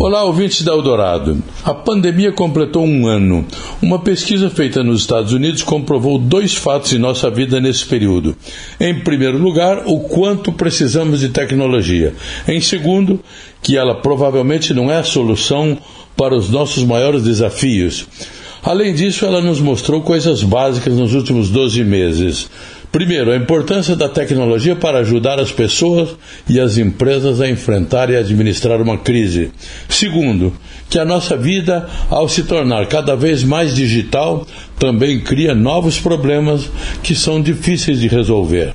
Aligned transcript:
Olá, 0.00 0.24
ouvintes 0.24 0.62
da 0.62 0.72
Eldorado. 0.72 1.42
A 1.62 1.74
pandemia 1.74 2.32
completou 2.32 2.86
um 2.86 3.06
ano. 3.06 3.44
Uma 3.82 3.98
pesquisa 3.98 4.48
feita 4.48 4.82
nos 4.82 5.02
Estados 5.02 5.34
Unidos 5.34 5.62
comprovou 5.62 6.18
dois 6.18 6.54
fatos 6.54 6.94
em 6.94 6.98
nossa 6.98 7.28
vida 7.28 7.60
nesse 7.60 7.84
período. 7.84 8.34
Em 8.80 8.98
primeiro 9.00 9.36
lugar, 9.36 9.82
o 9.84 10.00
quanto 10.00 10.52
precisamos 10.52 11.20
de 11.20 11.28
tecnologia. 11.28 12.14
Em 12.48 12.62
segundo, 12.62 13.20
que 13.60 13.76
ela 13.76 13.94
provavelmente 13.94 14.72
não 14.72 14.90
é 14.90 14.96
a 14.96 15.04
solução 15.04 15.76
para 16.16 16.34
os 16.34 16.48
nossos 16.48 16.82
maiores 16.82 17.22
desafios. 17.22 18.06
Além 18.62 18.94
disso, 18.94 19.26
ela 19.26 19.42
nos 19.42 19.60
mostrou 19.60 20.00
coisas 20.00 20.42
básicas 20.42 20.94
nos 20.94 21.12
últimos 21.12 21.50
12 21.50 21.84
meses. 21.84 22.50
Primeiro, 22.92 23.30
a 23.30 23.36
importância 23.36 23.94
da 23.94 24.08
tecnologia 24.08 24.74
para 24.74 24.98
ajudar 24.98 25.38
as 25.38 25.52
pessoas 25.52 26.10
e 26.48 26.58
as 26.58 26.76
empresas 26.76 27.40
a 27.40 27.48
enfrentar 27.48 28.10
e 28.10 28.16
administrar 28.16 28.82
uma 28.82 28.98
crise. 28.98 29.52
Segundo, 29.88 30.52
que 30.88 30.98
a 30.98 31.04
nossa 31.04 31.36
vida, 31.36 31.88
ao 32.08 32.28
se 32.28 32.42
tornar 32.42 32.86
cada 32.86 33.14
vez 33.14 33.44
mais 33.44 33.76
digital, 33.76 34.44
também 34.80 35.20
cria 35.20 35.54
novos 35.54 36.00
problemas 36.00 36.70
que 37.02 37.14
são 37.14 37.40
difíceis 37.40 38.00
de 38.00 38.08
resolver. 38.08 38.74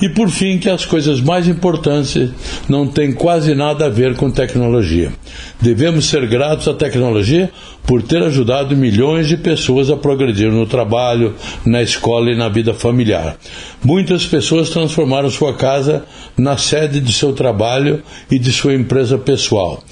E 0.00 0.06
por 0.10 0.28
fim, 0.28 0.58
que 0.58 0.68
as 0.68 0.84
coisas 0.84 1.18
mais 1.18 1.48
importantes 1.48 2.28
não 2.68 2.86
têm 2.86 3.10
quase 3.10 3.54
nada 3.54 3.86
a 3.86 3.88
ver 3.88 4.14
com 4.16 4.30
tecnologia. 4.30 5.10
Devemos 5.58 6.04
ser 6.04 6.26
gratos 6.26 6.68
à 6.68 6.74
tecnologia 6.74 7.50
por 7.86 8.02
ter 8.02 8.22
ajudado 8.22 8.76
milhões 8.76 9.28
de 9.28 9.38
pessoas 9.38 9.88
a 9.88 9.96
progredir 9.96 10.52
no 10.52 10.66
trabalho, 10.66 11.34
na 11.64 11.82
escola 11.82 12.30
e 12.30 12.36
na 12.36 12.50
vida 12.50 12.74
familiar. 12.74 13.38
Muitas 13.82 14.26
pessoas 14.26 14.68
transformaram 14.68 15.30
sua 15.30 15.54
casa 15.54 16.04
na 16.36 16.58
sede 16.58 17.00
de 17.00 17.14
seu 17.14 17.32
trabalho 17.32 18.02
e 18.30 18.38
de 18.38 18.52
sua 18.52 18.74
empresa 18.74 19.16
pessoal. 19.16 19.82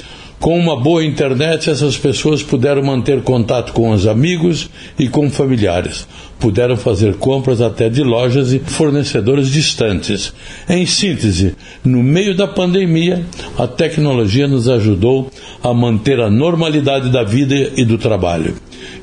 Com 0.41 0.59
uma 0.59 0.79
boa 0.79 1.05
internet, 1.05 1.71
essas 1.71 1.97
pessoas 1.97 2.43
puderam 2.43 2.83
manter 2.83 3.23
contato 3.23 3.73
com 3.73 3.91
os 3.91 4.07
amigos 4.07 4.69
e 4.99 5.09
com 5.09 5.31
familiares. 5.31 6.07
Puderam 6.39 6.77
fazer 6.77 7.15
compras 7.15 7.61
até 7.61 7.89
de 7.89 8.03
lojas 8.03 8.53
e 8.53 8.59
fornecedores 8.59 9.49
distantes. 9.49 10.35
Em 10.69 10.85
síntese, 10.85 11.55
no 11.83 12.03
meio 12.03 12.37
da 12.37 12.47
pandemia, 12.47 13.25
a 13.59 13.67
tecnologia 13.67 14.47
nos 14.47 14.69
ajudou 14.69 15.31
a 15.63 15.73
manter 15.73 16.21
a 16.21 16.29
normalidade 16.29 17.11
da 17.11 17.23
vida 17.23 17.55
e 17.77 17.85
do 17.85 17.97
trabalho. 17.97 18.55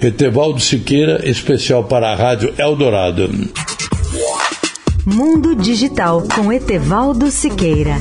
Etevaldo 0.01 0.59
Siqueira, 0.59 1.27
especial 1.27 1.83
para 1.85 2.11
a 2.11 2.15
Rádio 2.15 2.53
Eldorado. 2.57 3.29
Mundo 5.05 5.55
Digital 5.55 6.23
com 6.35 6.53
Etevaldo 6.53 7.31
Siqueira. 7.31 7.97